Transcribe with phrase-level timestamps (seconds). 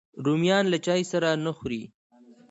[0.25, 1.83] رومیان له چای سره نه خوري